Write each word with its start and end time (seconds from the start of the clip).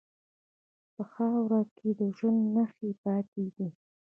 په 0.93 1.03
خاوره 1.13 1.61
کې 1.77 1.89
د 1.99 2.01
ژوند 2.17 2.41
نښې 2.55 2.89
پاتې 3.03 3.43
دي. 3.55 3.67